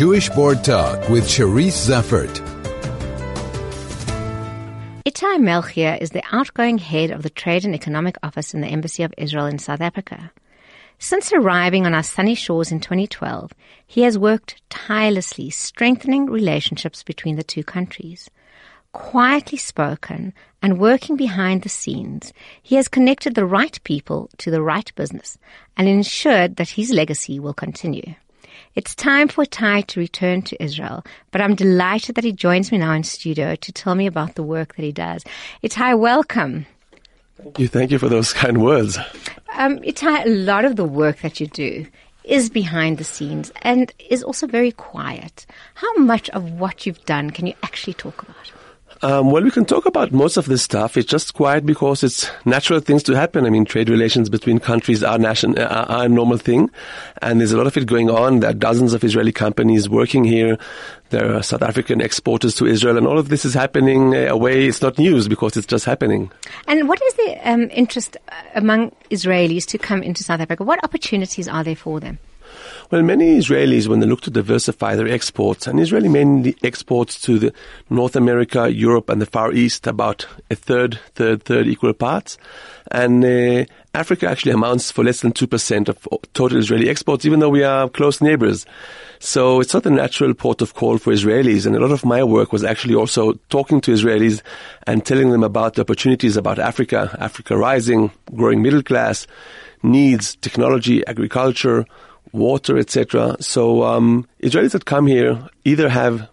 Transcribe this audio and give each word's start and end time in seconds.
Jewish 0.00 0.30
Board 0.30 0.64
Talk 0.64 1.10
with 1.10 1.24
Cherise 1.24 1.76
Zeffert. 1.76 2.40
Itai 5.04 5.38
Melchior 5.38 5.98
is 6.00 6.08
the 6.08 6.22
outgoing 6.32 6.78
head 6.78 7.10
of 7.10 7.22
the 7.22 7.28
Trade 7.28 7.66
and 7.66 7.74
Economic 7.74 8.16
Office 8.22 8.54
in 8.54 8.62
the 8.62 8.66
Embassy 8.66 9.02
of 9.02 9.12
Israel 9.18 9.44
in 9.44 9.58
South 9.58 9.82
Africa. 9.82 10.32
Since 10.98 11.34
arriving 11.34 11.84
on 11.84 11.92
our 11.92 12.02
sunny 12.02 12.34
shores 12.34 12.72
in 12.72 12.80
2012, 12.80 13.52
he 13.86 14.00
has 14.00 14.16
worked 14.16 14.62
tirelessly 14.70 15.50
strengthening 15.50 16.30
relationships 16.30 17.02
between 17.02 17.36
the 17.36 17.42
two 17.42 17.62
countries. 17.62 18.30
Quietly 18.92 19.58
spoken 19.58 20.32
and 20.62 20.80
working 20.80 21.16
behind 21.16 21.60
the 21.60 21.68
scenes, 21.68 22.32
he 22.62 22.76
has 22.76 22.88
connected 22.88 23.34
the 23.34 23.44
right 23.44 23.78
people 23.84 24.30
to 24.38 24.50
the 24.50 24.62
right 24.62 24.90
business 24.94 25.36
and 25.76 25.86
ensured 25.88 26.56
that 26.56 26.70
his 26.70 26.90
legacy 26.90 27.38
will 27.38 27.52
continue. 27.52 28.14
It's 28.74 28.94
time 28.94 29.28
for 29.28 29.44
Ty 29.44 29.82
to 29.82 30.00
return 30.00 30.42
to 30.42 30.62
Israel, 30.62 31.04
but 31.30 31.40
I'm 31.40 31.54
delighted 31.54 32.14
that 32.14 32.24
he 32.24 32.32
joins 32.32 32.70
me 32.70 32.78
now 32.78 32.92
in 32.92 33.04
studio 33.04 33.54
to 33.56 33.72
tell 33.72 33.94
me 33.94 34.06
about 34.06 34.34
the 34.34 34.42
work 34.42 34.76
that 34.76 34.82
he 34.82 34.92
does. 34.92 35.24
Itai, 35.62 35.98
welcome. 35.98 36.66
Thank 37.42 37.58
you. 37.58 37.68
Thank 37.68 37.90
you 37.90 37.98
for 37.98 38.08
those 38.08 38.32
kind 38.32 38.62
words. 38.62 38.98
Um, 39.54 39.78
Itai, 39.78 40.26
a 40.26 40.28
lot 40.28 40.64
of 40.64 40.76
the 40.76 40.84
work 40.84 41.20
that 41.20 41.40
you 41.40 41.46
do 41.46 41.86
is 42.24 42.50
behind 42.50 42.98
the 42.98 43.04
scenes 43.04 43.50
and 43.62 43.92
is 44.08 44.22
also 44.22 44.46
very 44.46 44.72
quiet. 44.72 45.46
How 45.74 45.94
much 45.96 46.28
of 46.30 46.52
what 46.52 46.86
you've 46.86 47.04
done 47.04 47.30
can 47.30 47.46
you 47.46 47.54
actually 47.62 47.94
talk 47.94 48.22
about? 48.22 48.36
Um, 49.02 49.30
well, 49.30 49.42
we 49.42 49.50
can 49.50 49.64
talk 49.64 49.86
about 49.86 50.12
most 50.12 50.36
of 50.36 50.44
this 50.44 50.62
stuff. 50.62 50.98
It's 50.98 51.08
just 51.08 51.32
quiet 51.32 51.64
because 51.64 52.04
it's 52.04 52.30
natural 52.44 52.80
things 52.80 53.02
to 53.04 53.14
happen. 53.14 53.46
I 53.46 53.50
mean, 53.50 53.64
trade 53.64 53.88
relations 53.88 54.28
between 54.28 54.58
countries 54.58 55.02
are, 55.02 55.18
nation, 55.18 55.58
are, 55.58 55.86
are 55.88 56.04
a 56.04 56.08
normal 56.08 56.36
thing, 56.36 56.70
and 57.22 57.40
there's 57.40 57.52
a 57.52 57.56
lot 57.56 57.66
of 57.66 57.74
it 57.78 57.86
going 57.86 58.10
on. 58.10 58.40
There 58.40 58.50
are 58.50 58.54
dozens 58.54 58.92
of 58.92 59.02
Israeli 59.02 59.32
companies 59.32 59.88
working 59.88 60.24
here. 60.24 60.58
There 61.08 61.34
are 61.34 61.42
South 61.42 61.62
African 61.62 62.02
exporters 62.02 62.54
to 62.56 62.66
Israel, 62.66 62.98
and 62.98 63.06
all 63.06 63.18
of 63.18 63.30
this 63.30 63.46
is 63.46 63.54
happening 63.54 64.14
uh, 64.14 64.26
away. 64.28 64.66
It's 64.66 64.82
not 64.82 64.98
news 64.98 65.28
because 65.28 65.56
it's 65.56 65.66
just 65.66 65.86
happening. 65.86 66.30
And 66.68 66.86
what 66.86 67.00
is 67.00 67.14
the 67.14 67.50
um, 67.50 67.70
interest 67.70 68.18
uh, 68.28 68.34
among 68.54 68.92
Israelis 69.10 69.64
to 69.68 69.78
come 69.78 70.02
into 70.02 70.22
South 70.22 70.40
Africa? 70.40 70.62
What 70.62 70.84
opportunities 70.84 71.48
are 71.48 71.64
there 71.64 71.74
for 71.74 72.00
them? 72.00 72.18
Well, 72.90 73.02
many 73.02 73.38
Israelis, 73.38 73.86
when 73.86 74.00
they 74.00 74.06
look 74.06 74.22
to 74.22 74.32
diversify 74.32 74.96
their 74.96 75.06
exports, 75.06 75.68
and 75.68 75.78
Israeli 75.78 76.08
mainly 76.08 76.56
exports 76.64 77.22
to 77.22 77.38
the 77.38 77.52
North 77.88 78.16
America, 78.16 78.68
Europe, 78.68 79.08
and 79.10 79.22
the 79.22 79.26
Far 79.26 79.52
East 79.52 79.86
about 79.86 80.26
a 80.50 80.56
third, 80.56 80.98
third, 81.14 81.44
third 81.44 81.68
equal 81.68 81.92
parts. 81.92 82.36
And 82.90 83.24
uh, 83.24 83.66
Africa 83.94 84.28
actually 84.28 84.50
amounts 84.50 84.90
for 84.90 85.04
less 85.04 85.20
than 85.20 85.32
2% 85.32 85.88
of 85.88 86.08
total 86.32 86.58
Israeli 86.58 86.88
exports, 86.88 87.24
even 87.24 87.38
though 87.38 87.48
we 87.48 87.62
are 87.62 87.88
close 87.88 88.20
neighbors. 88.20 88.66
So 89.20 89.60
it's 89.60 89.72
not 89.72 89.86
a 89.86 89.90
natural 89.90 90.34
port 90.34 90.60
of 90.60 90.74
call 90.74 90.98
for 90.98 91.12
Israelis. 91.12 91.66
And 91.66 91.76
a 91.76 91.80
lot 91.80 91.92
of 91.92 92.04
my 92.04 92.24
work 92.24 92.52
was 92.52 92.64
actually 92.64 92.96
also 92.96 93.34
talking 93.50 93.80
to 93.82 93.92
Israelis 93.92 94.42
and 94.88 95.06
telling 95.06 95.30
them 95.30 95.44
about 95.44 95.74
the 95.74 95.82
opportunities 95.82 96.36
about 96.36 96.58
Africa, 96.58 97.16
Africa 97.20 97.56
rising, 97.56 98.10
growing 98.34 98.62
middle 98.62 98.82
class, 98.82 99.28
needs, 99.84 100.34
technology, 100.34 101.06
agriculture, 101.06 101.86
water, 102.32 102.78
etc. 102.78 103.36
So 103.40 103.82
um, 103.84 104.26
Israelis 104.42 104.72
that 104.72 104.84
come 104.84 105.06
here 105.06 105.48
either 105.64 105.88
have 105.88 106.28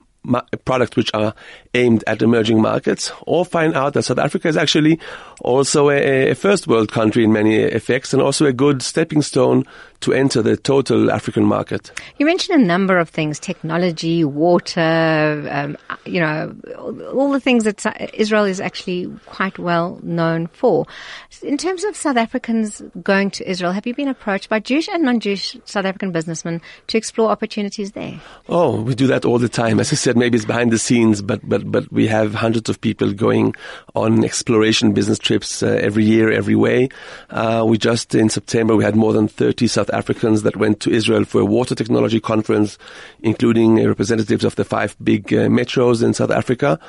products 0.65 0.95
which 0.95 1.11
are 1.13 1.33
aimed 1.73 2.03
at 2.07 2.21
emerging 2.21 2.61
markets, 2.61 3.11
or 3.21 3.45
find 3.45 3.75
out 3.75 3.93
that 3.93 4.03
South 4.03 4.19
Africa 4.19 4.47
is 4.47 4.57
actually 4.57 4.99
also 5.41 5.89
a, 5.89 6.31
a 6.31 6.35
first 6.35 6.67
world 6.67 6.91
country 6.91 7.23
in 7.23 7.31
many 7.31 7.55
effects, 7.55 8.13
and 8.13 8.21
also 8.21 8.45
a 8.45 8.53
good 8.53 8.81
stepping 8.81 9.21
stone 9.21 9.65
to 9.99 10.13
enter 10.13 10.41
the 10.41 10.55
total 10.55 11.11
African 11.11 11.43
market. 11.43 11.91
You 12.17 12.25
mentioned 12.25 12.61
a 12.61 12.65
number 12.65 12.97
of 12.97 13.09
things: 13.09 13.39
technology, 13.39 14.23
water, 14.23 15.47
um, 15.51 15.77
you 16.05 16.19
know, 16.19 16.55
all 17.13 17.31
the 17.31 17.39
things 17.39 17.63
that 17.63 17.85
Israel 18.13 18.45
is 18.45 18.59
actually 18.59 19.07
quite 19.25 19.57
well 19.57 19.99
known 20.03 20.47
for. 20.47 20.85
In 21.43 21.57
terms 21.57 21.83
of 21.83 21.95
South 21.95 22.17
Africans 22.17 22.81
going 23.01 23.31
to 23.31 23.49
Israel, 23.49 23.71
have 23.71 23.87
you 23.87 23.93
been 23.93 24.07
approached 24.07 24.49
by 24.49 24.59
Jewish 24.59 24.87
and 24.89 25.03
non-Jewish 25.03 25.57
South 25.65 25.85
African 25.85 26.11
businessmen 26.11 26.61
to 26.87 26.97
explore 26.97 27.29
opportunities 27.29 27.91
there? 27.91 28.19
Oh, 28.49 28.81
we 28.81 28.95
do 28.95 29.07
that 29.07 29.25
all 29.25 29.39
the 29.39 29.49
time. 29.49 29.79
As 29.79 29.91
I 29.91 29.95
said, 29.95 30.16
maybe 30.17 30.35
it's 30.37 30.45
behind 30.45 30.71
the 30.71 30.79
scenes, 30.79 31.21
but 31.21 31.47
but 31.47 31.71
but 31.71 31.91
we 31.91 32.07
have 32.07 32.33
hundreds 32.33 32.69
of 32.69 32.79
people 32.81 33.13
going 33.13 33.55
on 33.95 34.23
exploration 34.23 34.93
business 34.93 35.19
trips 35.19 35.63
uh, 35.63 35.67
every 35.67 36.03
year, 36.03 36.31
every 36.31 36.55
way. 36.55 36.89
Uh, 37.29 37.63
we 37.67 37.77
just 37.77 38.15
in 38.15 38.29
September 38.29 38.75
we 38.75 38.83
had 38.83 38.95
more 38.95 39.13
than 39.13 39.27
30 39.27 39.67
South 39.67 39.89
Africans 39.91 40.43
that 40.43 40.57
went 40.57 40.79
to 40.81 40.91
Israel 40.91 41.25
for 41.25 41.41
a 41.41 41.45
water 41.45 41.75
technology 41.75 42.19
conference, 42.19 42.77
including 43.21 43.85
representatives 43.85 44.43
of 44.43 44.55
the 44.55 44.65
five 44.65 44.95
big 45.03 45.33
uh, 45.33 45.47
metros 45.47 46.03
in 46.03 46.13
South 46.13 46.31
Africa 46.31 46.79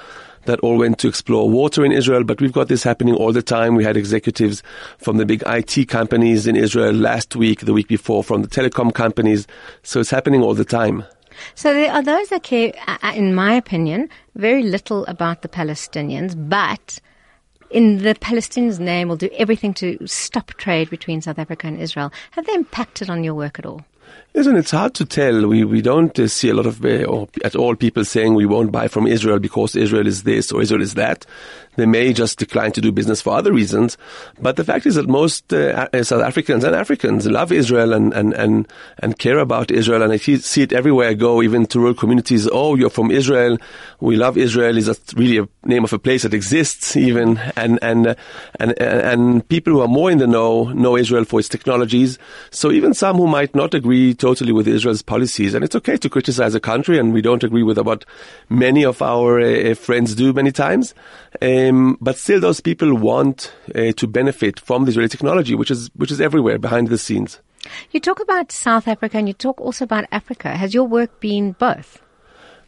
that 0.48 0.60
all 0.60 0.78
went 0.78 0.98
to 0.98 1.08
explore 1.08 1.48
water 1.48 1.84
in 1.84 1.92
Israel, 1.92 2.24
but 2.24 2.40
we've 2.40 2.52
got 2.52 2.68
this 2.68 2.82
happening 2.82 3.14
all 3.14 3.32
the 3.32 3.42
time. 3.42 3.74
We 3.74 3.84
had 3.84 3.96
executives 3.96 4.62
from 4.96 5.18
the 5.18 5.26
big 5.26 5.42
IT 5.46 5.88
companies 5.88 6.46
in 6.46 6.56
Israel 6.56 6.92
last 6.92 7.36
week, 7.36 7.60
the 7.60 7.72
week 7.74 7.86
before, 7.88 8.24
from 8.24 8.42
the 8.42 8.48
telecom 8.48 8.92
companies. 8.94 9.46
So 9.82 10.00
it's 10.00 10.10
happening 10.10 10.42
all 10.42 10.54
the 10.54 10.64
time. 10.64 11.04
So 11.54 11.72
there 11.72 11.92
are 11.92 12.02
those 12.02 12.28
that 12.28 12.42
care, 12.42 12.72
uh, 12.86 12.98
uh, 13.02 13.12
in 13.14 13.34
my 13.34 13.54
opinion, 13.54 14.08
very 14.34 14.62
little 14.62 15.04
about 15.06 15.42
the 15.42 15.48
Palestinians, 15.48 16.34
but 16.48 17.00
in 17.70 17.98
the 17.98 18.14
Palestinians' 18.14 18.78
name 18.78 19.08
will 19.08 19.16
do 19.16 19.30
everything 19.34 19.74
to 19.74 19.98
stop 20.06 20.48
trade 20.54 20.90
between 20.90 21.20
South 21.20 21.38
Africa 21.38 21.66
and 21.66 21.80
Israel. 21.80 22.12
Have 22.32 22.46
they 22.46 22.54
impacted 22.54 23.10
on 23.10 23.24
your 23.24 23.34
work 23.34 23.58
at 23.58 23.66
all? 23.66 23.84
Listen, 24.34 24.56
it's 24.56 24.70
hard 24.70 24.94
to 24.94 25.04
tell. 25.04 25.46
We 25.46 25.64
we 25.64 25.80
don't 25.80 26.16
uh, 26.18 26.28
see 26.28 26.50
a 26.50 26.54
lot 26.54 26.66
of 26.66 26.84
uh, 26.84 27.04
or 27.04 27.28
at 27.44 27.56
all 27.56 27.74
people 27.74 28.04
saying 28.04 28.34
we 28.34 28.46
won't 28.46 28.70
buy 28.70 28.86
from 28.86 29.06
Israel 29.06 29.38
because 29.38 29.74
Israel 29.74 30.06
is 30.06 30.22
this 30.22 30.52
or 30.52 30.62
Israel 30.62 30.82
is 30.82 30.94
that. 30.94 31.26
They 31.78 31.86
may 31.86 32.12
just 32.12 32.40
decline 32.40 32.72
to 32.72 32.80
do 32.80 32.90
business 32.90 33.22
for 33.22 33.34
other 33.34 33.52
reasons. 33.52 33.96
But 34.40 34.56
the 34.56 34.64
fact 34.64 34.84
is 34.84 34.96
that 34.96 35.08
most 35.08 35.52
uh, 35.52 35.86
South 36.02 36.22
Africans 36.22 36.64
and 36.64 36.74
Africans 36.74 37.24
love 37.24 37.52
Israel 37.52 37.92
and, 37.92 38.12
and, 38.12 38.34
and, 38.34 38.66
and 38.98 39.16
care 39.16 39.38
about 39.38 39.70
Israel. 39.70 40.02
And 40.02 40.12
I 40.12 40.16
see 40.16 40.62
it 40.62 40.72
everywhere 40.72 41.10
I 41.10 41.14
go, 41.14 41.40
even 41.40 41.66
to 41.66 41.78
rural 41.78 41.94
communities. 41.94 42.48
Oh, 42.50 42.74
you're 42.74 42.90
from 42.90 43.12
Israel. 43.12 43.58
We 44.00 44.16
love 44.16 44.36
Israel. 44.36 44.76
Is 44.76 44.86
that 44.86 44.98
really 45.16 45.38
a 45.38 45.48
name 45.68 45.84
of 45.84 45.92
a 45.92 46.00
place 46.00 46.24
that 46.24 46.34
exists 46.34 46.96
even? 46.96 47.38
And, 47.54 47.78
and, 47.80 48.08
uh, 48.08 48.14
and, 48.58 48.72
and 48.80 49.48
people 49.48 49.72
who 49.72 49.80
are 49.80 49.88
more 49.88 50.10
in 50.10 50.18
the 50.18 50.26
know 50.26 50.64
know 50.64 50.96
Israel 50.96 51.24
for 51.24 51.38
its 51.38 51.48
technologies. 51.48 52.18
So 52.50 52.72
even 52.72 52.92
some 52.92 53.18
who 53.18 53.28
might 53.28 53.54
not 53.54 53.74
agree 53.74 53.97
totally 54.14 54.52
with 54.52 54.68
Israel's 54.68 55.02
policies, 55.02 55.54
and 55.54 55.64
it's 55.64 55.76
okay 55.76 55.96
to 55.96 56.08
criticize 56.08 56.54
a 56.54 56.60
country, 56.60 56.98
and 56.98 57.12
we 57.12 57.22
don't 57.22 57.44
agree 57.44 57.62
with 57.62 57.78
what 57.78 58.04
many 58.48 58.84
of 58.84 59.00
our 59.02 59.40
uh, 59.40 59.74
friends 59.74 60.14
do 60.14 60.32
many 60.32 60.52
times. 60.52 60.94
Um, 61.40 61.96
but 62.00 62.16
still, 62.16 62.40
those 62.40 62.60
people 62.60 62.94
want 62.94 63.52
uh, 63.74 63.92
to 63.92 64.06
benefit 64.06 64.60
from 64.60 64.84
the 64.84 64.90
Israeli 64.90 65.08
technology, 65.08 65.54
which 65.54 65.70
is 65.70 65.90
which 65.94 66.10
is 66.10 66.20
everywhere 66.20 66.58
behind 66.58 66.88
the 66.88 66.98
scenes. 66.98 67.40
You 67.90 68.00
talk 68.00 68.20
about 68.20 68.52
South 68.52 68.88
Africa, 68.88 69.18
and 69.18 69.28
you 69.28 69.34
talk 69.34 69.60
also 69.60 69.84
about 69.84 70.06
Africa. 70.12 70.56
Has 70.56 70.74
your 70.74 70.84
work 70.84 71.20
been 71.20 71.52
both? 71.52 72.02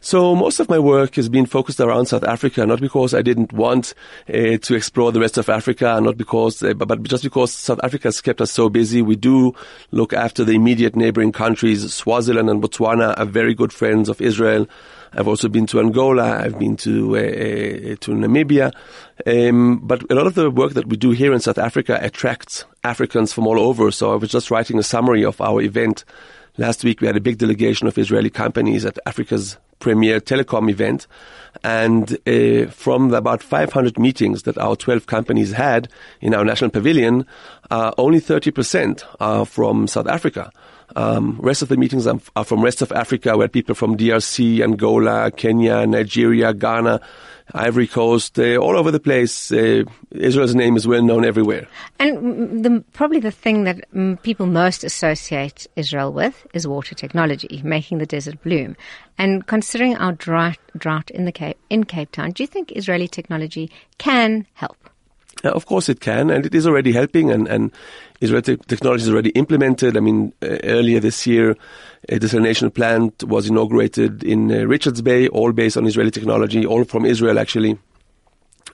So 0.03 0.34
most 0.34 0.61
of 0.61 0.71
my 0.71 0.78
work 0.78 1.16
has 1.16 1.28
been 1.28 1.44
focused 1.44 1.78
around 1.78 2.06
South 2.06 2.25
Africa, 2.25 2.65
not 2.65 2.81
because 2.81 3.12
I 3.12 3.21
didn't 3.21 3.53
want 3.53 3.93
uh, 4.31 4.56
to 4.56 4.75
explore 4.75 5.12
the 5.12 5.21
rest 5.21 5.37
of 5.37 5.50
Africa, 5.50 6.00
not 6.00 6.16
because, 6.16 6.62
uh, 6.62 6.72
but, 6.72 6.88
but 6.88 7.03
just 7.03 7.22
because 7.22 7.53
South 7.53 7.81
Africa 7.83 8.09
has 8.09 8.22
kept 8.22 8.41
us 8.41 8.50
so 8.50 8.71
busy. 8.71 9.03
We 9.03 9.16
do 9.16 9.55
look 9.91 10.15
after 10.15 10.43
the 10.43 10.53
immediate 10.53 10.97
neighboring 10.97 11.33
countries. 11.33 11.93
Swaziland 11.93 12.49
and 12.49 12.62
Botswana 12.62 13.15
are 13.19 13.27
very 13.27 13.53
good 13.53 13.75
friends 13.75 14.09
of 14.09 14.22
Israel. 14.22 14.66
I've 15.12 15.28
also 15.28 15.50
been 15.50 15.66
to 15.66 15.81
Angola. 15.81 16.38
I've 16.41 16.59
been 16.59 16.77
to 16.78 17.17
uh, 17.17 17.21
uh, 17.21 17.97
to 18.00 18.12
Namibia. 18.12 18.72
Um, 19.27 19.81
but 19.82 20.11
a 20.11 20.15
lot 20.15 20.27
of 20.27 20.34
the 20.34 20.50
work 20.50 20.72
that 20.75 20.87
we 20.87 20.97
do 20.97 21.11
here 21.11 21.34
in 21.34 21.41
South 21.41 21.59
Africa 21.59 21.99
attracts 22.00 22.65
Africans 22.84 23.34
from 23.34 23.47
all 23.47 23.61
over. 23.61 23.91
So 23.91 24.12
I 24.12 24.17
was 24.17 24.31
just 24.31 24.50
writing 24.50 24.78
a 24.78 24.82
summary 24.82 25.27
of 25.27 25.43
our 25.43 25.61
event. 25.61 26.06
Last 26.56 26.84
week 26.84 27.03
we 27.03 27.06
had 27.06 27.19
a 27.19 27.21
big 27.21 27.37
delegation 27.37 27.87
of 27.87 27.99
Israeli 27.99 28.31
companies 28.31 28.87
at 28.87 28.99
Africa's 29.05 29.58
premier 29.81 30.21
telecom 30.21 30.71
event. 30.71 31.06
And 31.65 32.17
uh, 32.29 32.71
from 32.71 33.12
about 33.12 33.43
500 33.43 33.99
meetings 33.99 34.44
that 34.44 34.56
our 34.56 34.77
12 34.77 35.06
companies 35.06 35.50
had 35.53 35.88
in 36.21 36.32
our 36.32 36.44
national 36.44 36.71
pavilion, 36.71 37.27
uh, 37.71 37.93
only 37.99 38.21
30% 38.21 39.03
are 39.19 39.44
from 39.44 39.88
South 39.88 40.06
Africa. 40.06 40.53
Um, 40.97 41.38
rest 41.41 41.62
of 41.62 41.69
the 41.69 41.77
meetings 41.77 42.06
are, 42.06 42.21
are 42.35 42.44
from 42.44 42.62
rest 42.62 42.82
of 42.82 42.93
Africa, 42.93 43.37
where 43.37 43.49
people 43.49 43.75
from 43.75 43.97
DRC, 43.97 44.61
Angola, 44.62 45.31
Kenya, 45.31 45.87
Nigeria, 45.87 46.53
Ghana, 46.53 47.00
Ivory 47.53 47.87
Coast, 47.87 48.38
uh, 48.38 48.56
all 48.56 48.77
over 48.77 48.91
the 48.91 49.00
place. 49.00 49.53
Uh, 49.53 49.85
Israel's 50.11 50.55
name 50.55 50.77
is 50.77 50.87
well 50.87 51.03
known 51.03 51.25
everywhere. 51.25 51.69
And 51.99 52.65
the, 52.65 52.85
probably 52.93 53.21
the 53.21 53.31
thing 53.31 53.65
that 53.65 53.85
people 54.23 54.47
most 54.47 54.85
associate 54.85 55.67
Israel 55.77 56.12
with 56.12 56.47
is 56.55 56.67
water 56.67 56.94
technology, 56.94 57.61
making 57.65 57.99
the 57.99 58.06
desert 58.06 58.43
bloom. 58.43 58.77
And 59.18 59.46
considering 59.46 59.96
our 59.96 60.12
drought, 60.12 60.58
drought 60.76 61.10
in 61.10 61.24
the 61.24 61.32
Cape, 61.32 61.58
in 61.68 61.84
Cape 61.84 62.12
Town, 62.12 62.30
do 62.32 62.42
you 62.42 62.46
think 62.46 62.72
Israeli 62.72 63.08
technology 63.08 63.70
can 63.98 64.46
help? 64.54 64.76
of 65.44 65.66
course 65.66 65.88
it 65.88 66.00
can, 66.00 66.30
and 66.30 66.44
it 66.44 66.54
is 66.54 66.66
already 66.66 66.92
helping. 66.92 67.30
And, 67.30 67.48
and 67.48 67.72
Israeli 68.20 68.42
te- 68.42 68.64
technology 68.66 69.04
is 69.04 69.08
already 69.08 69.30
implemented. 69.30 69.96
I 69.96 70.00
mean, 70.00 70.32
uh, 70.42 70.58
earlier 70.64 71.00
this 71.00 71.26
year, 71.26 71.56
a 72.08 72.18
desalination 72.18 72.72
plant 72.72 73.24
was 73.24 73.48
inaugurated 73.48 74.22
in 74.22 74.52
uh, 74.52 74.64
Richards 74.64 75.00
Bay, 75.02 75.28
all 75.28 75.52
based 75.52 75.76
on 75.76 75.86
Israeli 75.86 76.10
technology, 76.10 76.66
all 76.66 76.84
from 76.84 77.04
Israel 77.04 77.38
actually. 77.38 77.78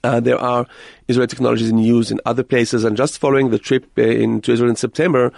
Uh, 0.04 0.20
there 0.20 0.38
are 0.38 0.66
Israeli 1.08 1.26
technologies 1.26 1.70
in 1.70 1.78
use 1.78 2.10
in 2.10 2.20
other 2.26 2.42
places, 2.42 2.84
and 2.84 2.96
just 2.96 3.18
following 3.18 3.50
the 3.50 3.58
trip 3.58 3.86
uh, 3.98 4.02
into 4.02 4.52
Israel 4.52 4.70
in 4.70 4.76
September, 4.76 5.32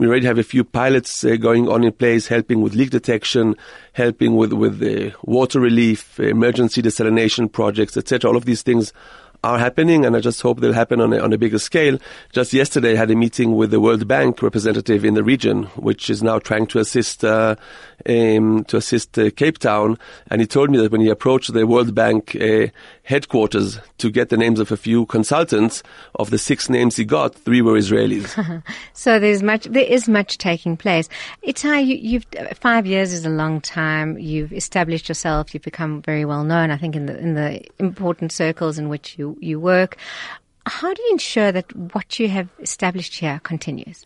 we 0.00 0.06
already 0.06 0.24
have 0.24 0.38
a 0.38 0.42
few 0.42 0.64
pilots 0.64 1.24
uh, 1.24 1.36
going 1.36 1.68
on 1.68 1.84
in 1.84 1.92
place, 1.92 2.26
helping 2.26 2.62
with 2.62 2.74
leak 2.74 2.88
detection, 2.88 3.54
helping 3.92 4.34
with 4.34 4.54
with 4.54 4.82
uh, 4.82 5.14
water 5.24 5.60
relief, 5.60 6.18
emergency 6.18 6.80
desalination 6.80 7.52
projects, 7.52 7.98
etc. 7.98 8.30
All 8.30 8.36
of 8.38 8.46
these 8.46 8.62
things 8.62 8.94
are 9.42 9.58
happening, 9.58 10.04
and 10.04 10.16
I 10.16 10.20
just 10.20 10.40
hope 10.42 10.60
they'll 10.60 10.72
happen 10.72 11.00
on 11.00 11.12
a, 11.12 11.18
on 11.18 11.32
a 11.32 11.38
bigger 11.38 11.58
scale. 11.58 11.98
Just 12.32 12.52
yesterday, 12.52 12.92
I 12.92 12.96
had 12.96 13.10
a 13.10 13.16
meeting 13.16 13.56
with 13.56 13.70
the 13.70 13.80
World 13.80 14.06
Bank 14.06 14.42
representative 14.42 15.04
in 15.04 15.14
the 15.14 15.24
region, 15.24 15.64
which 15.76 16.10
is 16.10 16.22
now 16.22 16.38
trying 16.38 16.66
to 16.68 16.78
assist 16.78 17.24
uh, 17.24 17.56
um, 18.08 18.64
to 18.64 18.76
assist 18.76 19.18
uh, 19.18 19.30
Cape 19.30 19.58
Town, 19.58 19.98
and 20.28 20.40
he 20.40 20.46
told 20.46 20.70
me 20.70 20.78
that 20.78 20.92
when 20.92 21.00
he 21.00 21.08
approached 21.08 21.52
the 21.52 21.66
World 21.66 21.94
Bank 21.94 22.36
uh, 22.36 22.68
headquarters 23.02 23.78
to 23.98 24.10
get 24.10 24.28
the 24.28 24.36
names 24.36 24.60
of 24.60 24.70
a 24.70 24.76
few 24.76 25.06
consultants, 25.06 25.82
of 26.14 26.30
the 26.30 26.38
six 26.38 26.68
names 26.68 26.96
he 26.96 27.04
got, 27.04 27.34
three 27.34 27.62
were 27.62 27.78
Israelis. 27.78 28.62
so 28.92 29.18
there's 29.18 29.42
much, 29.42 29.64
there 29.64 29.84
is 29.84 30.08
much 30.08 30.38
taking 30.38 30.76
place. 30.76 31.08
Itai, 31.46 31.86
you, 31.86 31.96
you've 31.96 32.26
five 32.54 32.86
years 32.86 33.12
is 33.12 33.24
a 33.24 33.30
long 33.30 33.60
time. 33.60 34.18
You've 34.18 34.52
established 34.52 35.08
yourself. 35.08 35.52
You've 35.54 35.62
become 35.62 36.02
very 36.02 36.24
well 36.24 36.44
known. 36.44 36.70
I 36.70 36.76
think 36.76 36.94
in 36.96 37.06
the 37.06 37.18
in 37.18 37.34
the 37.34 37.64
important 37.78 38.32
circles 38.32 38.78
in 38.78 38.88
which 38.88 39.18
you 39.18 39.29
you 39.40 39.60
work. 39.60 39.96
How 40.66 40.92
do 40.92 41.02
you 41.02 41.12
ensure 41.12 41.52
that 41.52 41.74
what 41.94 42.18
you 42.18 42.28
have 42.28 42.48
established 42.60 43.16
here 43.16 43.40
continues? 43.42 44.04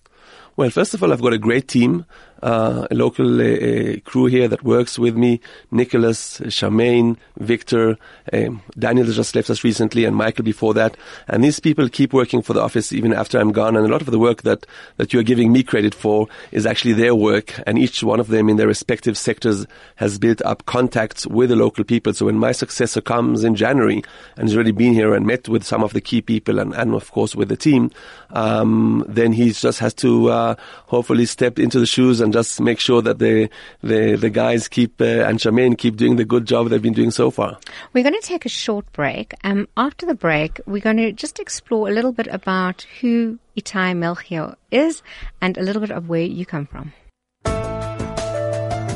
Well, 0.57 0.71
first 0.71 0.95
of 0.95 1.03
all, 1.03 1.13
I've 1.13 1.21
got 1.21 1.33
a 1.33 1.39
great 1.39 1.67
team 1.67 2.07
uh, 2.45 2.87
a 2.91 2.95
local 2.95 3.41
uh, 3.41 3.97
crew 4.05 4.27
here 4.27 4.47
that 4.47 4.63
works 4.63 4.99
with 4.99 5.17
me, 5.17 5.41
Nicholas, 5.71 6.41
Charmaine, 6.41 7.17
Victor, 7.39 7.97
um, 8.35 8.63
Daniel 8.79 9.07
just 9.07 9.35
left 9.35 9.49
us 9.49 9.65
recently, 9.65 10.05
and 10.05 10.15
Michael 10.15 10.45
before 10.45 10.75
that. 10.75 10.95
And 11.27 11.43
these 11.43 11.59
people 11.59 11.89
keep 11.89 12.13
working 12.13 12.43
for 12.43 12.53
the 12.53 12.61
office 12.61 12.93
even 12.93 13.15
after 13.15 13.39
I'm 13.39 13.51
gone. 13.51 13.77
And 13.77 13.87
a 13.87 13.89
lot 13.89 14.03
of 14.03 14.11
the 14.11 14.19
work 14.19 14.43
that, 14.43 14.67
that 14.99 15.13
you're 15.15 15.23
giving 15.23 15.53
me 15.53 15.63
credit 15.63 15.95
for 15.95 16.29
is 16.53 16.67
actually 16.67 16.93
their 16.93 17.15
work. 17.15 17.55
And 17.67 17.79
each 17.79 18.03
one 18.03 18.21
of 18.21 18.29
them 18.29 18.51
in 18.51 18.59
their 18.59 18.69
respective 18.69 19.17
sectors 19.17 19.67
has 19.97 20.19
built 20.19 20.43
up 20.43 20.67
contacts 20.67 21.27
with 21.27 21.49
the 21.49 21.57
local 21.57 21.83
people. 21.83 22.13
So 22.13 22.27
when 22.27 22.39
my 22.39 22.53
successor 22.53 23.01
comes 23.01 23.43
in 23.43 23.55
January 23.55 24.03
and 24.37 24.49
has 24.49 24.55
already 24.55 24.73
been 24.73 24.93
here 24.93 25.15
and 25.15 25.27
met 25.27 25.49
with 25.49 25.65
some 25.65 25.83
of 25.83 25.95
the 25.95 26.03
key 26.03 26.21
people 26.21 26.59
and, 26.59 26.75
and 26.75 26.95
of 26.95 27.11
course 27.11 27.35
with 27.35 27.49
the 27.49 27.57
team, 27.57 27.91
um, 28.31 29.03
then 29.09 29.33
he 29.33 29.51
just 29.53 29.79
has 29.79 29.95
to 29.95 30.31
uh, 30.31 30.44
hopefully 30.87 31.27
step 31.27 31.59
into 31.59 31.79
the 31.79 31.87
shoes 31.87 32.21
and 32.21 32.33
just 32.33 32.61
make 32.61 32.81
sure 32.81 33.03
that 33.03 33.19
the 33.19 33.49
the, 33.83 34.17
the 34.17 34.31
guys 34.31 34.69
keep 34.69 35.01
uh, 35.01 35.05
and 35.05 35.39
Charmaine 35.39 35.77
keep 35.77 35.97
doing 35.97 36.17
the 36.17 36.25
good 36.25 36.47
job 36.47 36.69
they've 36.69 36.83
been 36.83 36.93
doing 36.93 37.11
so 37.11 37.31
far. 37.31 37.59
We're 37.93 38.05
going 38.05 38.21
to 38.21 38.27
take 38.27 38.45
a 38.45 38.49
short 38.49 38.91
break. 38.93 39.35
Um, 39.45 39.69
after 39.77 40.07
the 40.07 40.15
break, 40.15 40.61
we're 40.67 40.81
going 40.81 40.99
to 40.99 41.13
just 41.13 41.39
explore 41.39 41.89
a 41.89 41.93
little 41.93 42.13
bit 42.13 42.27
about 42.29 42.87
who 43.01 43.39
Itai 43.57 43.97
Melchior 43.97 44.57
is 44.71 45.03
and 45.41 45.57
a 45.57 45.63
little 45.63 45.81
bit 45.81 45.91
of 45.91 46.09
where 46.09 46.23
you 46.23 46.47
come 46.47 46.67
from. 46.67 46.93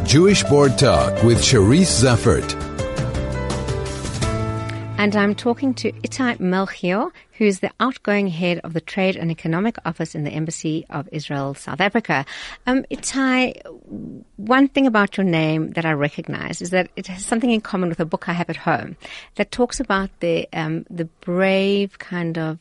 Jewish 0.07 0.43
Board 0.45 0.79
Talk 0.79 1.23
with 1.23 1.39
Cherise 1.39 2.03
Zeffert 2.03 2.78
and 4.99 5.15
I'm 5.15 5.37
talking 5.37 5.75
to 5.75 5.93
Itai 5.93 6.41
Melchior, 6.41 7.07
who 7.35 7.45
is 7.45 7.61
the 7.61 7.71
outgoing 7.79 8.27
head 8.27 8.59
of 8.65 8.73
the 8.73 8.81
Trade 8.81 9.15
and 9.17 9.31
Economic 9.31 9.77
Office 9.87 10.17
in 10.17 10.25
the 10.25 10.33
Embassy 10.33 10.85
of 10.91 11.09
Israel, 11.13 11.55
South 11.55 11.81
Africa. 11.81 12.27
Um, 12.67 12.85
Itai, 12.91 13.63
one 14.37 14.67
thing 14.67 14.89
about 14.89 15.17
your 15.17 15.25
name 15.25 15.71
that 15.71 15.87
I 15.87 15.93
recognize 15.93 16.61
is 16.61 16.71
that 16.71 16.91
it 16.97 17.07
has 17.07 17.25
something 17.25 17.53
in 17.53 17.61
common 17.61 17.89
with 17.89 18.01
a 18.01 18.05
book 18.05 18.29
I 18.29 18.33
have 18.33 18.51
at 18.51 18.57
home 18.57 18.97
that 19.37 19.53
talks 19.53 19.79
about 19.79 20.11
the 20.19 20.49
um, 20.53 20.85
the 20.91 21.05
brave 21.05 22.01
kind 22.01 22.37
of 22.37 22.59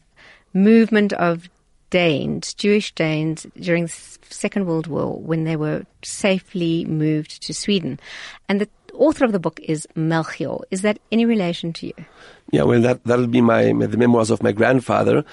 movement 0.54 1.14
of 1.14 1.50
Danes, 1.90 2.54
Jewish 2.54 2.94
Danes, 2.94 3.48
during 3.60 3.86
the 3.86 4.18
Second 4.30 4.68
World 4.68 4.88
War 4.88 5.20
when 5.20 5.44
they 5.46 5.56
were 5.56 5.86
safely 6.04 6.86
moved 6.86 7.42
to 7.44 7.54
Sweden. 7.54 8.00
And 8.48 8.62
the 8.62 8.70
author 8.98 9.26
of 9.26 9.32
the 9.32 9.40
book 9.40 9.60
is 9.64 9.88
Melchior. 9.96 10.58
Is 10.72 10.82
that 10.82 11.00
any 11.12 11.26
relation 11.26 11.74
to 11.74 11.88
you? 11.88 11.94
Yeah, 12.52 12.64
well, 12.64 12.82
that, 12.82 13.04
that'll 13.04 13.28
be 13.28 13.42
my, 13.42 13.66
the 13.74 13.98
memoirs 13.98 14.32
of 14.32 14.42
my 14.42 14.52
grandfather. 14.52 15.26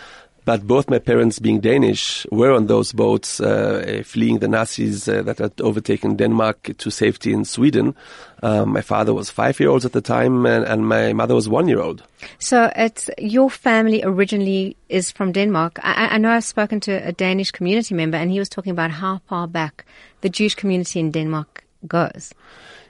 But 0.45 0.67
both 0.67 0.91
my 0.91 0.99
parents, 0.99 1.39
being 1.39 1.61
Danish, 1.61 2.27
were 2.31 2.53
on 2.53 2.67
those 2.67 2.93
boats 2.93 3.41
uh, 3.41 4.03
fleeing 4.05 4.41
the 4.41 4.49
Nazis 4.49 5.09
uh, 5.09 5.23
that 5.23 5.39
had 5.39 5.59
overtaken 5.61 6.17
Denmark 6.17 6.77
to 6.77 6.91
safety 6.91 7.33
in 7.33 7.47
Sweden. 7.47 7.95
Um, 8.43 8.71
my 8.75 8.83
father 8.83 9.15
was 9.15 9.31
five 9.31 9.59
years 9.59 9.71
old 9.71 9.85
at 9.87 9.93
the 9.93 10.03
time, 10.03 10.45
and, 10.45 10.67
and 10.67 10.87
my 10.87 11.15
mother 11.15 11.35
was 11.35 11.49
one 11.49 11.67
year 11.67 11.81
old. 11.81 12.03
So 12.39 12.71
it's 12.77 13.09
your 13.17 13.49
family 13.49 14.03
originally 14.05 14.77
is 14.91 15.11
from 15.11 15.33
Denmark. 15.33 15.79
I, 15.83 16.09
I 16.09 16.19
know 16.19 16.31
I've 16.31 16.45
spoken 16.45 16.79
to 16.81 16.93
a 16.93 17.13
Danish 17.13 17.51
community 17.51 17.95
member, 17.95 18.19
and 18.19 18.31
he 18.31 18.39
was 18.39 18.51
talking 18.51 18.73
about 18.73 18.91
how 18.91 19.23
far 19.27 19.47
back 19.49 19.87
the 20.21 20.29
Jewish 20.29 20.55
community 20.55 21.01
in 21.01 21.11
Denmark 21.11 21.65
goes. 21.89 22.35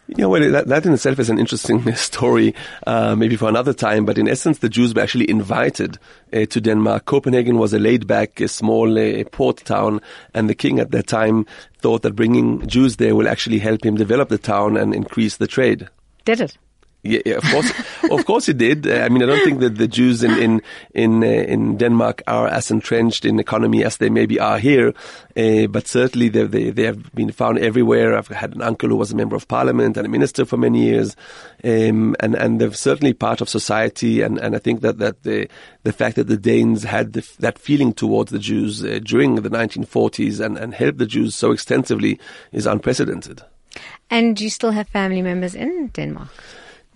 Yeah, 0.06 0.27
well, 0.27 0.51
that, 0.53 0.69
that 0.69 0.85
in 0.85 0.93
itself 0.93 1.19
is 1.19 1.31
an 1.31 1.39
interesting 1.39 1.95
story, 1.97 2.55
uh, 2.87 3.17
maybe 3.17 3.37
for 3.37 3.49
another 3.49 3.73
time. 3.73 4.05
But 4.05 4.19
in 4.19 4.29
essence, 4.29 4.59
the 4.59 4.69
Jews 4.69 4.95
were 4.95 5.01
actually 5.01 5.29
invited 5.31 5.99
uh, 6.33 6.45
to 6.47 6.61
Denmark. 6.61 7.06
Copenhagen 7.06 7.56
was 7.56 7.73
a 7.73 7.79
laid-back, 7.79 8.41
small 8.47 8.99
uh, 8.99 9.25
port 9.25 9.59
town, 9.65 10.01
and 10.35 10.49
the 10.51 10.55
king 10.55 10.79
at 10.79 10.91
that 10.91 11.06
time 11.06 11.47
thought 11.79 12.03
that 12.03 12.17
bringing 12.17 12.67
Jews 12.67 12.97
there 12.97 13.17
will 13.17 13.29
actually 13.29 13.59
help 13.59 13.85
him 13.85 13.97
develop 13.97 14.29
the 14.29 14.39
town 14.39 14.77
and 14.77 14.95
increase 14.95 15.39
the 15.39 15.47
trade. 15.47 15.89
Did 16.25 16.41
it? 16.41 16.59
Yeah, 17.05 17.21
yeah, 17.27 17.35
of 17.35 17.45
course, 17.45 17.73
of 18.11 18.25
course 18.25 18.49
it 18.49 18.56
did. 18.56 18.87
Uh, 18.87 19.01
I 19.01 19.11
mean, 19.11 19.23
I 19.23 19.27
don't 19.27 19.45
think 19.45 19.61
that 19.61 19.77
the 19.77 19.87
Jews 19.87 20.23
in 20.23 20.31
in 20.39 20.62
in, 20.95 21.23
uh, 21.23 21.27
in 21.27 21.77
Denmark 21.77 22.23
are 22.27 22.49
as 22.49 22.71
entrenched 22.71 23.27
in 23.27 23.39
economy 23.39 23.85
as 23.85 23.99
they 23.99 24.09
maybe 24.09 24.41
are 24.41 24.59
here, 24.59 24.95
uh, 25.37 25.67
but 25.67 25.87
certainly 25.87 26.31
they, 26.31 26.45
they 26.45 26.71
they 26.71 26.85
have 26.85 27.12
been 27.15 27.31
found 27.31 27.59
everywhere. 27.59 28.17
I've 28.17 28.29
had 28.29 28.55
an 28.55 28.62
uncle 28.62 28.89
who 28.89 28.97
was 28.97 29.12
a 29.12 29.17
member 29.17 29.37
of 29.37 29.47
parliament 29.49 29.99
and 29.99 30.06
a 30.06 30.09
minister 30.09 30.47
for 30.47 30.56
many 30.56 30.83
years, 30.83 31.15
um, 31.62 32.17
and 32.21 32.35
and 32.35 32.59
they're 32.59 32.73
certainly 32.73 33.12
part 33.12 33.43
of 33.43 33.50
society. 33.50 34.23
And, 34.23 34.39
and 34.39 34.57
I 34.57 34.59
think 34.59 34.81
that 34.81 34.97
that 34.99 35.25
the 35.25 35.47
the 35.83 35.93
fact 35.93 36.17
that 36.17 36.29
the 36.29 36.39
Danes 36.39 36.85
had 36.85 37.12
the, 37.12 37.29
that 37.41 37.59
feeling 37.59 37.93
towards 37.93 38.31
the 38.31 38.39
Jews 38.39 38.83
uh, 38.83 38.99
during 39.05 39.35
the 39.35 39.50
1940s 39.50 40.41
and 40.41 40.57
and 40.57 40.73
helped 40.73 40.97
the 40.97 41.07
Jews 41.07 41.35
so 41.35 41.53
extensively 41.53 42.19
is 42.50 42.67
unprecedented. 42.67 43.43
And 44.09 44.41
you 44.41 44.49
still 44.49 44.71
have 44.71 44.89
family 44.89 45.21
members 45.21 45.55
in 45.55 45.88
Denmark? 45.88 46.28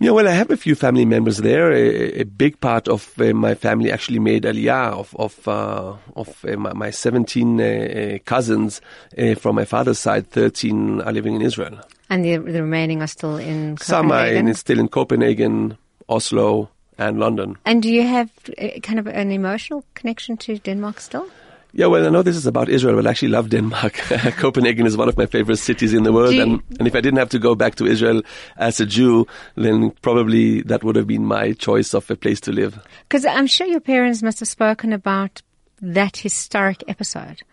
Yeah, 0.01 0.11
well, 0.11 0.29
I 0.29 0.31
have 0.31 0.49
a 0.49 0.55
few 0.55 0.75
family 0.75 1.03
members 1.03 1.39
there. 1.39 1.73
A, 1.73 2.21
a 2.21 2.23
big 2.23 2.61
part 2.61 2.87
of 2.87 3.13
uh, 3.19 3.33
my 3.33 3.53
family 3.53 3.91
actually 3.91 4.19
made 4.19 4.43
Aliyah 4.43 4.93
of 4.93 5.13
of 5.17 5.45
uh, 5.45 5.97
of 6.15 6.45
uh, 6.45 6.55
my, 6.55 6.71
my, 6.71 6.89
17 6.89 7.59
uh, 7.59 7.63
uh, 7.63 8.17
cousins 8.19 8.79
uh, 9.17 9.35
from 9.35 9.55
my 9.55 9.65
father's 9.65 9.99
side. 9.99 10.29
13 10.29 11.01
are 11.01 11.11
living 11.11 11.35
in 11.35 11.41
Israel, 11.41 11.81
and 12.09 12.23
the, 12.23 12.37
the 12.37 12.63
remaining 12.63 13.01
are 13.01 13.07
still 13.07 13.35
in. 13.35 13.75
Copenhagen? 13.75 13.77
Some 13.77 14.11
are 14.13 14.27
in, 14.27 14.53
still 14.53 14.79
in 14.79 14.87
Copenhagen, 14.87 15.77
Oslo, 16.07 16.69
and 16.97 17.19
London. 17.19 17.57
And 17.65 17.83
do 17.83 17.89
you 17.89 18.07
have 18.07 18.31
kind 18.81 18.99
of 18.99 19.07
an 19.07 19.31
emotional 19.31 19.83
connection 19.95 20.37
to 20.37 20.59
Denmark 20.59 21.01
still? 21.01 21.27
Yeah, 21.71 21.85
well, 21.85 22.05
I 22.05 22.09
know 22.09 22.23
this 22.23 22.35
is 22.35 22.47
about 22.47 22.67
Israel, 22.67 22.95
but 22.95 23.05
I 23.05 23.11
actually 23.11 23.27
love 23.27 23.49
Denmark. 23.49 23.93
Copenhagen 24.37 24.87
is 24.87 24.97
one 24.97 25.07
of 25.07 25.17
my 25.17 25.27
favorite 25.27 25.57
cities 25.57 25.93
in 25.93 26.01
the 26.01 26.11
world. 26.11 26.33
And, 26.33 26.63
and 26.79 26.87
if 26.87 26.95
I 26.95 27.01
didn't 27.01 27.19
have 27.19 27.29
to 27.29 27.39
go 27.39 27.53
back 27.53 27.75
to 27.75 27.85
Israel 27.85 28.23
as 28.57 28.79
a 28.79 28.87
Jew, 28.87 29.27
then 29.53 29.91
probably 30.01 30.61
that 30.63 30.83
would 30.83 30.95
have 30.95 31.05
been 31.05 31.25
my 31.25 31.53
choice 31.53 31.93
of 31.93 32.09
a 32.09 32.15
place 32.15 32.39
to 32.41 32.51
live. 32.51 32.79
Because 33.07 33.23
I'm 33.23 33.45
sure 33.45 33.67
your 33.67 33.81
parents 33.81 34.23
must 34.23 34.39
have 34.39 34.49
spoken 34.49 34.93
about 34.93 35.43
that 35.79 36.17
historic 36.17 36.83
episode. 36.87 37.43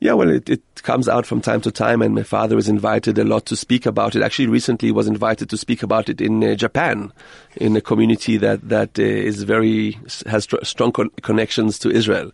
Yeah, 0.00 0.12
well, 0.12 0.30
it, 0.30 0.48
it 0.48 0.62
comes 0.84 1.08
out 1.08 1.26
from 1.26 1.40
time 1.40 1.60
to 1.62 1.72
time, 1.72 2.02
and 2.02 2.14
my 2.14 2.22
father 2.22 2.56
is 2.56 2.68
invited 2.68 3.18
a 3.18 3.24
lot 3.24 3.46
to 3.46 3.56
speak 3.56 3.84
about 3.84 4.14
it. 4.14 4.22
Actually, 4.22 4.46
recently 4.46 4.92
was 4.92 5.08
invited 5.08 5.50
to 5.50 5.56
speak 5.56 5.82
about 5.82 6.08
it 6.08 6.20
in 6.20 6.42
uh, 6.42 6.54
Japan, 6.54 7.12
in 7.56 7.76
a 7.76 7.80
community 7.80 8.36
that 8.36 8.68
that 8.68 8.96
uh, 8.96 9.02
is 9.02 9.42
very 9.42 9.98
has 10.26 10.46
strong 10.62 10.92
con- 10.92 11.10
connections 11.22 11.80
to 11.80 11.90
Israel. 11.90 12.30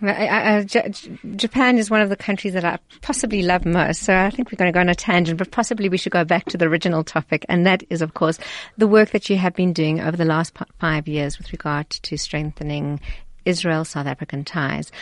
I, 0.00 0.56
I, 0.56 0.62
J- 0.64 0.92
Japan 1.36 1.78
is 1.78 1.90
one 1.90 2.00
of 2.00 2.08
the 2.08 2.16
countries 2.16 2.54
that 2.54 2.64
I 2.64 2.78
possibly 3.00 3.42
love 3.42 3.64
most. 3.64 4.02
So 4.02 4.14
I 4.14 4.30
think 4.30 4.50
we're 4.50 4.56
going 4.56 4.72
to 4.72 4.76
go 4.76 4.80
on 4.80 4.88
a 4.88 4.94
tangent, 4.94 5.38
but 5.38 5.50
possibly 5.50 5.88
we 5.88 5.98
should 5.98 6.12
go 6.12 6.24
back 6.24 6.44
to 6.46 6.56
the 6.56 6.66
original 6.66 7.02
topic. 7.02 7.44
And 7.48 7.66
that 7.66 7.82
is, 7.90 8.02
of 8.02 8.14
course, 8.14 8.38
the 8.76 8.86
work 8.86 9.10
that 9.10 9.28
you 9.28 9.36
have 9.36 9.54
been 9.54 9.72
doing 9.72 10.00
over 10.00 10.16
the 10.16 10.24
last 10.24 10.56
five 10.78 11.08
years 11.08 11.38
with 11.38 11.52
regard 11.52 11.90
to 11.90 12.16
strengthening 12.16 13.00
Israel 13.44 13.84
South 13.84 14.06
African 14.06 14.44
ties. 14.44 14.92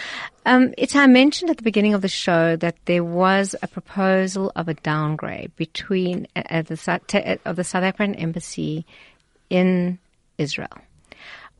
Um, 0.44 0.72
I 0.94 1.06
mentioned 1.08 1.50
at 1.50 1.56
the 1.56 1.64
beginning 1.64 1.94
of 1.94 2.02
the 2.02 2.08
show 2.08 2.56
that 2.56 2.76
there 2.84 3.04
was 3.04 3.56
a 3.60 3.66
proposal 3.66 4.52
of 4.54 4.68
a 4.68 4.74
downgrade 4.74 5.54
between 5.56 6.28
uh, 6.36 6.62
the, 6.62 7.40
of 7.44 7.56
the 7.56 7.64
South 7.64 7.82
African 7.82 8.14
embassy 8.14 8.86
in 9.50 9.98
Israel. 10.38 10.78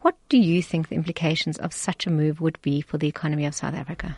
What 0.07 0.15
do 0.29 0.39
you 0.39 0.63
think 0.63 0.89
the 0.89 0.95
implications 0.95 1.59
of 1.59 1.73
such 1.73 2.07
a 2.07 2.11
move 2.11 2.41
would 2.41 2.63
be 2.63 2.81
for 2.81 2.97
the 2.97 3.09
economy 3.09 3.45
of 3.45 3.57
South 3.57 3.75
Africa? 3.75 4.17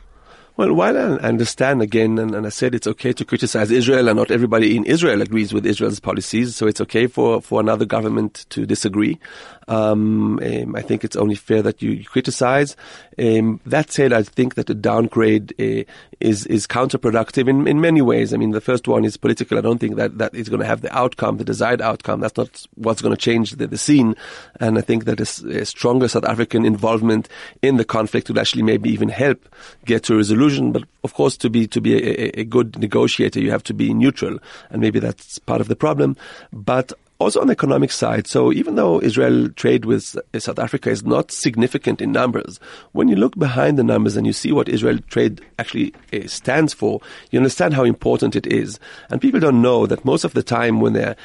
Well, 0.58 0.74
while 0.74 0.98
I 0.98 1.16
understand 1.26 1.80
again, 1.80 2.18
and, 2.18 2.34
and, 2.34 2.44
I 2.44 2.50
said 2.50 2.74
it's 2.74 2.86
okay 2.88 3.14
to 3.14 3.24
criticize 3.24 3.70
Israel, 3.70 4.08
and 4.08 4.18
not 4.18 4.30
everybody 4.30 4.76
in 4.76 4.84
Israel 4.84 5.22
agrees 5.22 5.54
with 5.54 5.64
Israel's 5.64 5.98
policies, 5.98 6.56
so 6.56 6.66
it's 6.66 6.82
okay 6.82 7.06
for, 7.06 7.40
for 7.40 7.60
another 7.60 7.86
government 7.86 8.44
to 8.50 8.66
disagree. 8.66 9.18
Um, 9.66 10.38
um, 10.40 10.76
I 10.76 10.82
think 10.82 11.04
it's 11.04 11.16
only 11.16 11.36
fair 11.36 11.62
that 11.62 11.80
you, 11.80 11.92
you 11.92 12.04
criticize. 12.04 12.76
Um, 13.18 13.60
that 13.64 13.90
said, 13.90 14.12
I 14.12 14.24
think 14.24 14.56
that 14.56 14.66
the 14.66 14.74
downgrade 14.74 15.54
uh, 15.58 15.84
is 16.20 16.46
is 16.46 16.66
counterproductive 16.66 17.48
in, 17.48 17.66
in 17.66 17.80
many 17.80 18.02
ways. 18.02 18.32
I 18.32 18.36
mean, 18.36 18.50
the 18.50 18.60
first 18.60 18.88
one 18.88 19.04
is 19.04 19.16
political. 19.16 19.58
I 19.58 19.60
don't 19.60 19.78
think 19.78 19.96
that 19.96 20.18
that 20.18 20.34
is 20.34 20.48
going 20.48 20.60
to 20.60 20.66
have 20.66 20.80
the 20.80 20.96
outcome, 20.96 21.36
the 21.36 21.44
desired 21.44 21.80
outcome. 21.80 22.20
That's 22.20 22.36
not 22.36 22.66
what's 22.74 23.02
going 23.02 23.14
to 23.14 23.20
change 23.20 23.52
the, 23.52 23.66
the 23.66 23.78
scene. 23.78 24.16
And 24.60 24.78
I 24.78 24.80
think 24.80 25.04
that 25.04 25.20
a, 25.20 25.60
a 25.60 25.64
stronger 25.64 26.08
South 26.08 26.24
African 26.24 26.64
involvement 26.64 27.28
in 27.62 27.76
the 27.76 27.84
conflict 27.84 28.28
would 28.28 28.38
actually 28.38 28.62
maybe 28.62 28.90
even 28.90 29.08
help 29.08 29.48
get 29.84 30.04
to 30.04 30.14
a 30.14 30.16
resolution. 30.16 30.72
But 30.72 30.84
of 31.04 31.14
course, 31.14 31.36
to 31.38 31.50
be 31.50 31.66
to 31.68 31.80
be 31.80 31.94
a, 31.94 32.40
a 32.40 32.44
good 32.44 32.78
negotiator, 32.78 33.40
you 33.40 33.50
have 33.50 33.64
to 33.64 33.74
be 33.74 33.94
neutral, 33.94 34.38
and 34.70 34.80
maybe 34.80 34.98
that's 34.98 35.38
part 35.38 35.60
of 35.60 35.68
the 35.68 35.76
problem. 35.76 36.16
But 36.52 36.92
also 37.18 37.40
on 37.40 37.48
the 37.48 37.52
economic 37.52 37.90
side, 37.90 38.26
so 38.26 38.52
even 38.52 38.76
though 38.76 39.02
Israel 39.02 39.48
trade 39.50 39.84
with 39.84 40.16
South 40.38 40.58
Africa 40.58 40.90
is 40.90 41.04
not 41.04 41.32
significant 41.32 42.00
in 42.00 42.12
numbers, 42.12 42.60
when 42.92 43.08
you 43.08 43.16
look 43.16 43.36
behind 43.36 43.76
the 43.76 43.82
numbers 43.82 44.16
and 44.16 44.26
you 44.26 44.32
see 44.32 44.52
what 44.52 44.68
Israel 44.68 44.98
trade 45.08 45.40
actually 45.58 45.92
uh, 46.12 46.26
stands 46.28 46.72
for, 46.72 47.00
you 47.30 47.38
understand 47.38 47.74
how 47.74 47.82
important 47.82 48.36
it 48.36 48.46
is. 48.46 48.78
And 49.10 49.20
people 49.20 49.40
don't 49.40 49.60
know 49.60 49.86
that 49.86 50.04
most 50.04 50.22
of 50.22 50.34
the 50.34 50.44
time 50.44 50.80
when 50.80 50.92
they're 50.92 51.16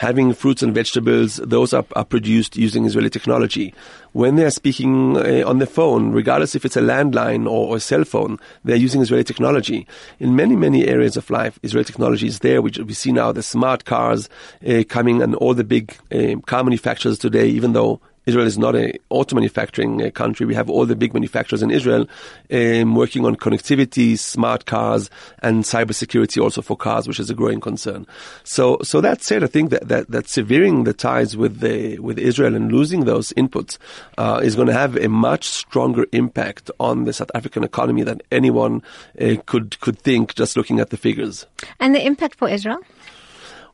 having 0.00 0.32
fruits 0.32 0.62
and 0.62 0.74
vegetables, 0.74 1.36
those 1.44 1.74
are, 1.74 1.84
are 1.94 2.06
produced 2.06 2.56
using 2.56 2.86
Israeli 2.86 3.10
technology. 3.10 3.74
When 4.12 4.36
they're 4.36 4.50
speaking 4.50 5.18
uh, 5.18 5.46
on 5.46 5.58
the 5.58 5.66
phone, 5.66 6.12
regardless 6.12 6.54
if 6.54 6.64
it's 6.64 6.78
a 6.78 6.80
landline 6.80 7.44
or, 7.44 7.68
or, 7.68 7.76
a 7.76 7.80
cell 7.80 8.04
phone, 8.04 8.38
they're 8.64 8.76
using 8.76 9.02
Israeli 9.02 9.24
technology. 9.24 9.86
In 10.18 10.34
many, 10.34 10.56
many 10.56 10.88
areas 10.88 11.18
of 11.18 11.28
life, 11.28 11.58
Israeli 11.62 11.84
technology 11.84 12.26
is 12.26 12.38
there. 12.38 12.62
We, 12.62 12.70
we 12.82 12.94
see 12.94 13.12
now 13.12 13.30
the 13.30 13.42
smart 13.42 13.84
cars 13.84 14.30
uh, 14.66 14.84
coming 14.88 15.20
and 15.20 15.34
all 15.34 15.52
the 15.52 15.64
big 15.64 15.94
uh, 16.10 16.40
car 16.46 16.64
manufacturers 16.64 17.18
today, 17.18 17.48
even 17.48 17.74
though 17.74 18.00
Israel 18.26 18.46
is 18.46 18.58
not 18.58 18.76
a 18.76 18.98
auto 19.08 19.34
manufacturing 19.34 20.02
uh, 20.02 20.10
country. 20.10 20.46
We 20.46 20.54
have 20.54 20.70
all 20.70 20.86
the 20.86 20.96
big 20.96 21.14
manufacturers 21.14 21.62
in 21.62 21.70
Israel 21.70 22.06
um, 22.52 22.94
working 22.94 23.24
on 23.24 23.36
connectivity, 23.36 24.18
smart 24.18 24.66
cars, 24.66 25.10
and 25.40 25.64
cybersecurity 25.64 26.42
also 26.42 26.62
for 26.62 26.76
cars, 26.76 27.08
which 27.08 27.18
is 27.18 27.30
a 27.30 27.34
growing 27.34 27.60
concern. 27.60 28.06
So, 28.44 28.78
so 28.82 29.00
that 29.00 29.22
said, 29.22 29.42
I 29.42 29.46
think 29.46 29.70
that, 29.70 29.88
that, 29.88 30.10
that 30.10 30.28
severing 30.28 30.84
the 30.84 30.92
ties 30.92 31.36
with 31.36 31.60
the, 31.60 31.98
with 31.98 32.18
Israel 32.18 32.54
and 32.54 32.70
losing 32.70 33.04
those 33.04 33.32
inputs 33.32 33.78
uh, 34.18 34.40
is 34.42 34.54
going 34.54 34.68
to 34.68 34.74
have 34.74 34.96
a 34.96 35.08
much 35.08 35.46
stronger 35.46 36.06
impact 36.12 36.70
on 36.78 37.04
the 37.04 37.12
South 37.12 37.30
African 37.34 37.64
economy 37.64 38.02
than 38.02 38.20
anyone 38.30 38.82
uh, 39.20 39.36
could 39.46 39.80
could 39.80 39.98
think 39.98 40.34
just 40.34 40.56
looking 40.56 40.80
at 40.80 40.90
the 40.90 40.96
figures. 40.96 41.46
And 41.78 41.94
the 41.94 42.04
impact 42.04 42.36
for 42.36 42.48
Israel? 42.48 42.80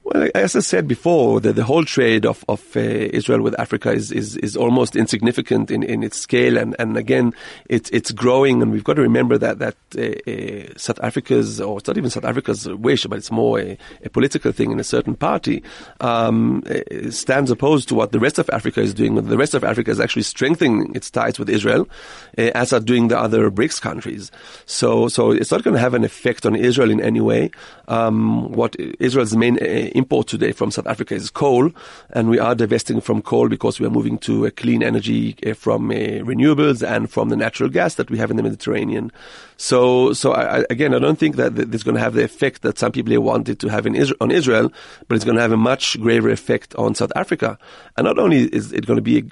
Well, 0.06 0.30
as 0.36 0.54
I 0.54 0.60
said 0.60 0.86
before, 0.86 1.40
the, 1.40 1.52
the 1.52 1.64
whole 1.64 1.84
trade 1.84 2.26
of, 2.26 2.44
of 2.48 2.76
uh, 2.76 2.80
Israel 2.80 3.42
with 3.42 3.58
Africa 3.58 3.90
is, 3.90 4.12
is, 4.12 4.36
is 4.36 4.56
almost 4.56 4.94
insignificant 4.94 5.68
in, 5.68 5.82
in 5.82 6.04
its 6.04 6.16
scale. 6.16 6.56
And, 6.56 6.76
and 6.78 6.96
again, 6.96 7.34
it's, 7.68 7.90
it's 7.90 8.12
growing. 8.12 8.62
And 8.62 8.70
we've 8.70 8.84
got 8.84 8.94
to 8.94 9.02
remember 9.02 9.36
that, 9.36 9.58
that 9.58 9.74
uh, 9.98 10.30
uh, 10.30 10.74
South 10.76 11.00
Africa's, 11.02 11.60
or 11.60 11.78
it's 11.78 11.88
not 11.88 11.98
even 11.98 12.08
South 12.08 12.24
Africa's 12.24 12.68
wish, 12.68 13.04
but 13.06 13.18
it's 13.18 13.32
more 13.32 13.58
a, 13.58 13.76
a 14.04 14.08
political 14.08 14.52
thing 14.52 14.70
in 14.70 14.78
a 14.78 14.84
certain 14.84 15.16
party, 15.16 15.64
um, 16.00 16.62
uh, 16.70 17.10
stands 17.10 17.50
opposed 17.50 17.88
to 17.88 17.96
what 17.96 18.12
the 18.12 18.20
rest 18.20 18.38
of 18.38 18.48
Africa 18.50 18.82
is 18.82 18.94
doing. 18.94 19.16
The 19.16 19.36
rest 19.36 19.54
of 19.54 19.64
Africa 19.64 19.90
is 19.90 19.98
actually 19.98 20.22
strengthening 20.22 20.94
its 20.94 21.10
ties 21.10 21.36
with 21.36 21.50
Israel, 21.50 21.88
uh, 22.38 22.52
as 22.54 22.72
are 22.72 22.78
doing 22.78 23.08
the 23.08 23.18
other 23.18 23.50
BRICS 23.50 23.80
countries. 23.80 24.30
So, 24.66 25.08
so 25.08 25.32
it's 25.32 25.50
not 25.50 25.64
going 25.64 25.74
to 25.74 25.80
have 25.80 25.94
an 25.94 26.04
effect 26.04 26.46
on 26.46 26.54
Israel 26.54 26.92
in 26.92 27.00
any 27.00 27.20
way. 27.20 27.50
Um, 27.88 28.52
what 28.52 28.76
Israel's 28.78 29.34
main 29.34 29.58
uh, 29.60 29.95
import 29.96 30.28
today 30.28 30.52
from 30.52 30.70
South 30.70 30.86
Africa 30.86 31.14
is 31.14 31.30
coal, 31.30 31.70
and 32.10 32.28
we 32.28 32.38
are 32.38 32.54
divesting 32.54 33.00
from 33.00 33.22
coal 33.22 33.48
because 33.48 33.80
we 33.80 33.86
are 33.86 33.90
moving 33.90 34.18
to 34.18 34.44
a 34.44 34.50
clean 34.50 34.82
energy 34.82 35.36
uh, 35.46 35.54
from 35.54 35.90
uh, 35.90 35.94
renewables 35.94 36.86
and 36.86 37.10
from 37.10 37.28
the 37.28 37.36
natural 37.36 37.68
gas 37.68 37.94
that 37.94 38.10
we 38.10 38.18
have 38.18 38.30
in 38.30 38.36
the 38.36 38.42
Mediterranean. 38.42 39.10
So, 39.56 40.12
so 40.12 40.32
I, 40.32 40.64
again, 40.70 40.94
I 40.94 40.98
don't 40.98 41.18
think 41.18 41.36
that 41.36 41.58
is 41.58 41.82
going 41.82 41.94
to 41.94 42.00
have 42.00 42.14
the 42.14 42.24
effect 42.24 42.62
that 42.62 42.78
some 42.78 42.92
people 42.92 43.18
wanted 43.20 43.58
to 43.60 43.68
have 43.68 43.86
in 43.86 43.94
Israel, 43.94 44.18
on 44.20 44.30
Israel, 44.30 44.72
but 45.08 45.16
it's 45.16 45.24
going 45.24 45.36
to 45.36 45.42
have 45.42 45.52
a 45.52 45.56
much 45.56 45.98
graver 46.00 46.30
effect 46.30 46.74
on 46.76 46.94
South 46.94 47.12
Africa. 47.16 47.58
And 47.96 48.04
not 48.04 48.18
only 48.18 48.44
is 48.44 48.72
it 48.72 48.86
going 48.86 48.98
to 48.98 49.02
be 49.02 49.18
a 49.18 49.22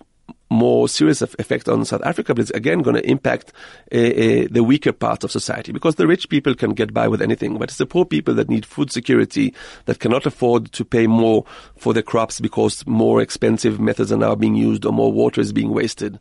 more 0.54 0.88
serious 0.88 1.20
effect 1.20 1.68
on 1.68 1.84
South 1.84 2.02
Africa, 2.04 2.34
but 2.34 2.42
it's 2.42 2.50
again 2.52 2.82
going 2.82 2.96
to 2.96 3.10
impact 3.10 3.52
uh, 3.92 3.98
uh, 3.98 4.46
the 4.50 4.62
weaker 4.64 4.92
parts 4.92 5.24
of 5.24 5.30
society 5.30 5.72
because 5.72 5.96
the 5.96 6.06
rich 6.06 6.28
people 6.28 6.54
can 6.54 6.72
get 6.72 6.94
by 6.94 7.08
with 7.08 7.20
anything, 7.20 7.58
but 7.58 7.70
it's 7.70 7.78
the 7.78 7.86
poor 7.86 8.04
people 8.04 8.34
that 8.34 8.48
need 8.48 8.64
food 8.64 8.90
security 8.90 9.54
that 9.84 9.98
cannot 9.98 10.26
afford 10.26 10.72
to 10.72 10.84
pay 10.84 11.06
more 11.06 11.44
for 11.76 11.92
their 11.92 12.02
crops 12.02 12.40
because 12.40 12.86
more 12.86 13.20
expensive 13.20 13.80
methods 13.80 14.12
are 14.12 14.16
now 14.16 14.34
being 14.34 14.54
used 14.54 14.84
or 14.84 14.92
more 14.92 15.12
water 15.12 15.40
is 15.40 15.52
being 15.52 15.70
wasted. 15.70 16.18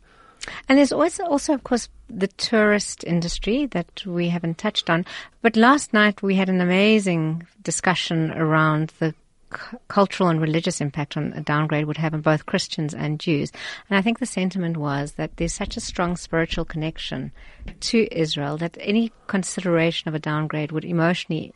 And 0.68 0.78
there's 0.78 0.92
also, 0.92 1.24
also, 1.24 1.54
of 1.54 1.64
course, 1.64 1.88
the 2.08 2.28
tourist 2.28 3.04
industry 3.04 3.66
that 3.66 4.04
we 4.04 4.28
haven't 4.28 4.58
touched 4.58 4.90
on. 4.90 5.06
But 5.42 5.56
last 5.56 5.92
night 5.92 6.22
we 6.22 6.34
had 6.34 6.48
an 6.48 6.60
amazing 6.60 7.46
discussion 7.62 8.30
around 8.32 8.92
the 8.98 9.14
cultural 9.88 10.28
and 10.28 10.40
religious 10.40 10.80
impact 10.80 11.16
on 11.16 11.32
a 11.34 11.40
downgrade 11.40 11.86
would 11.86 11.96
have 11.96 12.14
on 12.14 12.20
both 12.20 12.46
Christians 12.46 12.94
and 12.94 13.20
Jews. 13.20 13.52
And 13.88 13.98
I 13.98 14.02
think 14.02 14.18
the 14.18 14.26
sentiment 14.26 14.76
was 14.76 15.12
that 15.12 15.36
there's 15.36 15.52
such 15.52 15.76
a 15.76 15.80
strong 15.80 16.16
spiritual 16.16 16.64
connection 16.64 17.32
to 17.80 18.08
Israel 18.10 18.56
that 18.58 18.76
any 18.80 19.12
consideration 19.26 20.08
of 20.08 20.14
a 20.14 20.18
downgrade 20.18 20.72
would 20.72 20.84
emotionally 20.84 21.52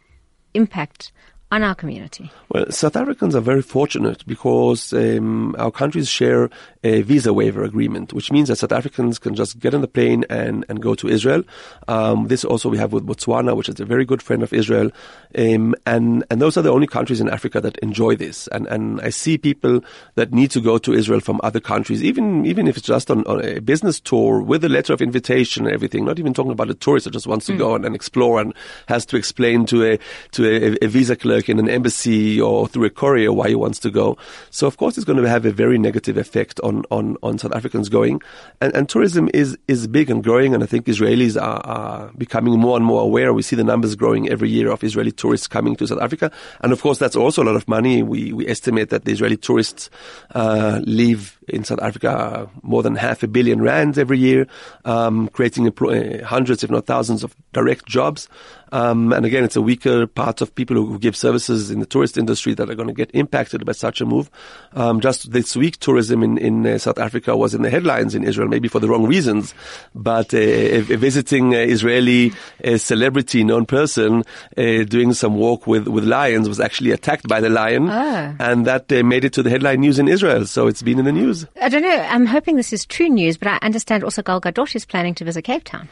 impact 0.54 1.12
on 1.50 1.62
our 1.62 1.74
community? 1.74 2.30
Well, 2.50 2.70
South 2.70 2.96
Africans 2.96 3.34
are 3.34 3.40
very 3.40 3.62
fortunate 3.62 4.26
because 4.26 4.92
um, 4.92 5.56
our 5.58 5.70
countries 5.70 6.08
share 6.08 6.50
a 6.84 7.02
visa 7.02 7.32
waiver 7.32 7.64
agreement, 7.64 8.12
which 8.12 8.30
means 8.30 8.48
that 8.48 8.56
South 8.56 8.72
Africans 8.72 9.18
can 9.18 9.34
just 9.34 9.58
get 9.58 9.74
on 9.74 9.80
the 9.80 9.88
plane 9.88 10.24
and, 10.28 10.64
and 10.68 10.80
go 10.80 10.94
to 10.94 11.08
Israel. 11.08 11.42
Um, 11.88 12.28
this 12.28 12.44
also 12.44 12.68
we 12.68 12.78
have 12.78 12.92
with 12.92 13.06
Botswana, 13.06 13.56
which 13.56 13.68
is 13.68 13.80
a 13.80 13.84
very 13.84 14.04
good 14.04 14.22
friend 14.22 14.42
of 14.42 14.52
Israel. 14.52 14.90
Um, 15.36 15.74
and, 15.86 16.24
and 16.30 16.40
those 16.40 16.56
are 16.56 16.62
the 16.62 16.70
only 16.70 16.86
countries 16.86 17.20
in 17.20 17.28
Africa 17.28 17.60
that 17.62 17.78
enjoy 17.78 18.16
this. 18.16 18.46
And, 18.48 18.66
and 18.66 19.00
I 19.00 19.10
see 19.10 19.38
people 19.38 19.82
that 20.16 20.32
need 20.32 20.50
to 20.52 20.60
go 20.60 20.78
to 20.78 20.92
Israel 20.92 21.20
from 21.20 21.40
other 21.42 21.60
countries, 21.60 22.04
even, 22.04 22.44
even 22.44 22.68
if 22.68 22.76
it's 22.76 22.86
just 22.86 23.10
on, 23.10 23.26
on 23.26 23.44
a 23.44 23.60
business 23.60 24.00
tour 24.00 24.42
with 24.42 24.64
a 24.64 24.68
letter 24.68 24.92
of 24.92 25.00
invitation 25.00 25.64
and 25.64 25.74
everything, 25.74 26.04
not 26.04 26.18
even 26.18 26.34
talking 26.34 26.52
about 26.52 26.70
a 26.70 26.74
tourist 26.74 27.04
that 27.04 27.12
just 27.12 27.26
wants 27.26 27.46
to 27.46 27.52
mm. 27.52 27.58
go 27.58 27.74
and, 27.74 27.84
and, 27.84 27.94
explore 27.94 28.40
and 28.40 28.54
has 28.86 29.04
to 29.06 29.16
explain 29.16 29.66
to 29.66 29.84
a, 29.84 29.98
to 30.30 30.46
a, 30.46 30.84
a 30.84 30.88
visa 30.88 31.16
clerk 31.16 31.37
in 31.46 31.58
an 31.58 31.68
embassy 31.68 32.40
or 32.40 32.66
through 32.66 32.86
a 32.86 32.90
courier 32.90 33.30
why 33.30 33.48
he 33.48 33.54
wants 33.54 33.78
to 33.80 33.90
go. 33.90 34.16
So 34.50 34.66
of 34.66 34.78
course 34.78 34.96
it's 34.96 35.04
going 35.04 35.22
to 35.22 35.28
have 35.28 35.44
a 35.44 35.52
very 35.52 35.76
negative 35.76 36.16
effect 36.16 36.58
on, 36.60 36.84
on, 36.90 37.18
on 37.22 37.36
South 37.36 37.54
Africans 37.54 37.90
going. 37.90 38.22
And, 38.62 38.74
and 38.74 38.88
tourism 38.88 39.28
is, 39.34 39.58
is 39.68 39.86
big 39.86 40.08
and 40.08 40.24
growing, 40.24 40.54
and 40.54 40.62
I 40.62 40.66
think 40.66 40.86
Israelis 40.86 41.40
are, 41.40 41.60
are 41.66 42.10
becoming 42.16 42.58
more 42.58 42.76
and 42.76 42.84
more 42.84 43.02
aware. 43.02 43.34
We 43.34 43.42
see 43.42 43.56
the 43.56 43.64
numbers 43.64 43.94
growing 43.94 44.30
every 44.30 44.48
year 44.48 44.70
of 44.70 44.82
Israeli 44.82 45.12
tourists 45.12 45.46
coming 45.46 45.76
to 45.76 45.86
South 45.86 46.00
Africa. 46.00 46.32
And 46.62 46.72
of 46.72 46.80
course, 46.80 46.98
that's 46.98 47.16
also 47.16 47.42
a 47.42 47.46
lot 47.46 47.56
of 47.56 47.68
money. 47.68 48.02
We, 48.02 48.32
we 48.32 48.48
estimate 48.48 48.88
that 48.90 49.04
the 49.04 49.12
Israeli 49.12 49.36
tourists 49.36 49.90
uh, 50.34 50.80
leave 50.84 51.38
in 51.48 51.64
South 51.64 51.80
Africa 51.82 52.48
more 52.62 52.82
than 52.82 52.94
half 52.94 53.22
a 53.22 53.28
billion 53.28 53.60
rands 53.60 53.98
every 53.98 54.18
year, 54.18 54.46
um, 54.84 55.28
creating 55.28 55.66
uh, 55.66 56.24
hundreds, 56.24 56.62
if 56.62 56.70
not 56.70 56.86
thousands, 56.86 57.24
of 57.24 57.34
direct 57.52 57.86
jobs. 57.86 58.28
Um, 58.72 59.12
and 59.12 59.24
again, 59.24 59.44
it's 59.44 59.56
a 59.56 59.62
weaker 59.62 60.06
part 60.06 60.40
of 60.40 60.54
people 60.54 60.76
who 60.76 60.98
give 60.98 61.16
services 61.16 61.70
in 61.70 61.80
the 61.80 61.86
tourist 61.86 62.16
industry 62.16 62.54
that 62.54 62.68
are 62.68 62.74
going 62.74 62.88
to 62.88 62.94
get 62.94 63.10
impacted 63.14 63.64
by 63.64 63.72
such 63.72 64.00
a 64.00 64.06
move. 64.06 64.30
Um, 64.72 65.00
just 65.00 65.32
this 65.32 65.56
week, 65.56 65.78
tourism 65.78 66.22
in, 66.22 66.38
in 66.38 66.66
uh, 66.66 66.78
South 66.78 66.98
Africa 66.98 67.36
was 67.36 67.54
in 67.54 67.62
the 67.62 67.70
headlines 67.70 68.14
in 68.14 68.24
Israel, 68.24 68.48
maybe 68.48 68.68
for 68.68 68.80
the 68.80 68.88
wrong 68.88 69.06
reasons, 69.06 69.54
but 69.94 70.34
uh, 70.34 70.38
a, 70.38 70.78
a, 70.78 70.96
visiting 70.96 71.54
uh, 71.54 71.58
Israeli 71.58 72.32
celebrity, 72.76 73.44
known 73.44 73.66
person, 73.66 74.24
uh, 74.56 74.84
doing 74.84 75.12
some 75.12 75.36
walk 75.36 75.66
with, 75.66 75.88
with 75.88 76.04
lions 76.04 76.48
was 76.48 76.60
actually 76.60 76.90
attacked 76.90 77.26
by 77.28 77.40
the 77.40 77.48
lion, 77.48 77.88
ah. 77.90 78.34
and 78.38 78.66
that 78.66 78.90
uh, 78.92 79.02
made 79.02 79.24
it 79.24 79.32
to 79.32 79.42
the 79.42 79.50
headline 79.50 79.80
news 79.80 79.98
in 79.98 80.08
Israel. 80.08 80.46
So 80.46 80.66
it's 80.66 80.82
been 80.82 80.98
in 80.98 81.04
the 81.04 81.12
news. 81.12 81.46
I 81.60 81.68
don't 81.68 81.82
know. 81.82 82.00
I'm 82.08 82.26
hoping 82.26 82.56
this 82.56 82.72
is 82.72 82.84
true 82.86 83.08
news, 83.08 83.36
but 83.36 83.48
I 83.48 83.58
understand 83.62 84.04
also 84.04 84.22
Gal 84.22 84.40
Gadot 84.40 84.74
is 84.74 84.84
planning 84.84 85.14
to 85.16 85.24
visit 85.24 85.42
Cape 85.42 85.64
Town. 85.64 85.88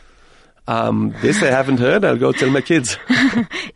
Um, 0.69 1.15
this 1.23 1.43
I 1.43 1.47
haven't 1.47 1.79
heard. 1.79 2.05
I'll 2.05 2.17
go 2.17 2.33
tell 2.33 2.51
my 2.51 2.61
kids. 2.61 2.99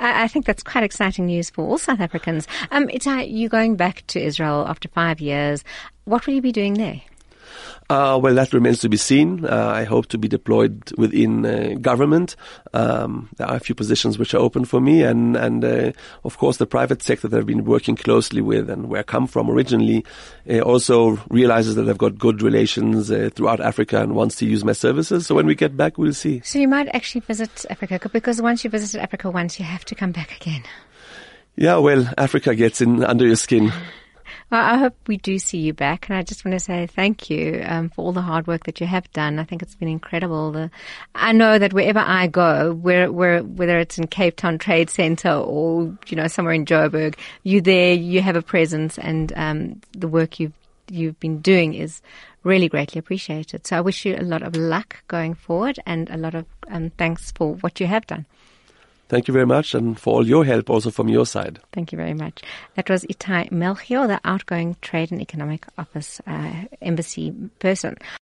I 0.00 0.28
think 0.28 0.46
that's 0.46 0.62
quite 0.62 0.84
exciting 0.84 1.26
news 1.26 1.50
for 1.50 1.64
all 1.64 1.78
South 1.78 2.00
Africans. 2.00 2.48
Um, 2.70 2.88
it's 2.90 3.06
uh, 3.06 3.24
you 3.26 3.48
going 3.48 3.76
back 3.76 4.04
to 4.08 4.20
Israel 4.20 4.66
after 4.66 4.88
five 4.88 5.20
years. 5.20 5.64
What 6.04 6.26
will 6.26 6.34
you 6.34 6.42
be 6.42 6.52
doing 6.52 6.74
there? 6.74 7.00
Uh, 7.90 8.16
well, 8.16 8.36
that 8.36 8.52
remains 8.52 8.78
to 8.78 8.88
be 8.88 8.96
seen. 8.96 9.44
Uh, 9.44 9.72
I 9.74 9.82
hope 9.82 10.06
to 10.06 10.18
be 10.18 10.28
deployed 10.28 10.92
within 10.96 11.44
uh, 11.44 11.74
government. 11.80 12.36
Um, 12.72 13.28
there 13.36 13.48
are 13.48 13.56
a 13.56 13.60
few 13.60 13.74
positions 13.74 14.16
which 14.16 14.32
are 14.32 14.38
open 14.38 14.64
for 14.64 14.80
me, 14.80 15.02
and 15.02 15.36
and 15.36 15.64
uh, 15.64 15.90
of 16.22 16.38
course 16.38 16.58
the 16.58 16.66
private 16.66 17.02
sector 17.02 17.26
that 17.26 17.36
I've 17.36 17.46
been 17.46 17.64
working 17.64 17.96
closely 17.96 18.42
with, 18.42 18.70
and 18.70 18.88
where 18.88 19.00
I 19.00 19.02
come 19.02 19.26
from 19.26 19.50
originally, 19.50 20.04
uh, 20.48 20.60
also 20.60 21.18
realizes 21.30 21.74
that 21.74 21.88
I've 21.88 21.98
got 21.98 22.16
good 22.16 22.42
relations 22.42 23.10
uh, 23.10 23.28
throughout 23.34 23.60
Africa 23.60 24.00
and 24.00 24.14
wants 24.14 24.36
to 24.36 24.46
use 24.46 24.64
my 24.64 24.72
services. 24.72 25.26
So 25.26 25.34
when 25.34 25.46
we 25.46 25.56
get 25.56 25.76
back, 25.76 25.98
we'll 25.98 26.14
see. 26.14 26.42
So 26.44 26.60
you 26.60 26.68
might 26.68 26.86
actually 26.94 27.22
visit 27.22 27.66
Africa 27.70 28.08
because 28.08 28.40
once 28.40 28.62
you 28.62 28.70
visited 28.70 29.02
Africa 29.02 29.32
once, 29.32 29.58
you 29.58 29.64
have 29.64 29.84
to 29.86 29.96
come 29.96 30.12
back 30.12 30.40
again. 30.40 30.62
Yeah, 31.56 31.78
well, 31.78 32.08
Africa 32.16 32.54
gets 32.54 32.80
in 32.80 33.02
under 33.02 33.26
your 33.26 33.34
skin. 33.34 33.72
Well, 34.50 34.64
I 34.64 34.78
hope 34.78 34.96
we 35.06 35.16
do 35.16 35.38
see 35.38 35.58
you 35.58 35.72
back, 35.72 36.08
and 36.08 36.18
I 36.18 36.22
just 36.22 36.44
want 36.44 36.54
to 36.54 36.60
say 36.60 36.88
thank 36.88 37.30
you 37.30 37.62
um, 37.64 37.88
for 37.88 38.04
all 38.04 38.12
the 38.12 38.20
hard 38.20 38.48
work 38.48 38.64
that 38.64 38.80
you 38.80 38.86
have 38.88 39.10
done. 39.12 39.38
I 39.38 39.44
think 39.44 39.62
it's 39.62 39.76
been 39.76 39.86
incredible. 39.86 40.50
The, 40.50 40.72
I 41.14 41.30
know 41.30 41.56
that 41.56 41.72
wherever 41.72 42.00
I 42.00 42.26
go, 42.26 42.72
where, 42.72 43.12
where, 43.12 43.44
whether 43.44 43.78
it's 43.78 43.96
in 43.96 44.08
Cape 44.08 44.34
Town 44.34 44.58
Trade 44.58 44.90
Centre 44.90 45.30
or 45.30 45.96
you 46.08 46.16
know 46.16 46.26
somewhere 46.26 46.54
in 46.54 46.64
Joburg, 46.64 47.16
you're 47.44 47.60
there, 47.60 47.94
you 47.94 48.22
have 48.22 48.34
a 48.34 48.42
presence, 48.42 48.98
and 48.98 49.32
um, 49.36 49.80
the 49.92 50.08
work 50.08 50.40
you've 50.40 50.54
you've 50.90 51.20
been 51.20 51.40
doing 51.40 51.74
is 51.74 52.02
really 52.42 52.68
greatly 52.68 52.98
appreciated. 52.98 53.68
So 53.68 53.76
I 53.76 53.80
wish 53.80 54.04
you 54.04 54.16
a 54.16 54.24
lot 54.24 54.42
of 54.42 54.56
luck 54.56 55.04
going 55.06 55.34
forward, 55.34 55.78
and 55.86 56.10
a 56.10 56.16
lot 56.16 56.34
of 56.34 56.44
um, 56.68 56.90
thanks 56.98 57.30
for 57.30 57.54
what 57.54 57.78
you 57.78 57.86
have 57.86 58.04
done. 58.08 58.26
Thank 59.10 59.26
you 59.26 59.34
very 59.34 59.46
much 59.46 59.74
and 59.74 59.98
for 59.98 60.14
all 60.14 60.26
your 60.26 60.44
help 60.44 60.70
also 60.70 60.92
from 60.92 61.08
your 61.08 61.26
side. 61.26 61.58
Thank 61.72 61.90
you 61.90 61.96
very 61.96 62.14
much. 62.14 62.42
That 62.76 62.88
was 62.88 63.02
Itai 63.02 63.50
Melchior, 63.50 64.06
the 64.06 64.20
outgoing 64.24 64.76
Trade 64.82 65.10
and 65.10 65.20
Economic 65.20 65.66
Office 65.76 66.20
uh, 66.28 66.52
Embassy 66.80 67.32
person. 67.58 67.96